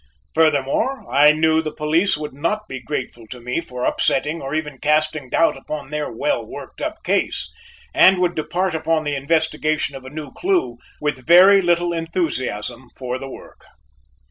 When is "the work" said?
13.19-13.61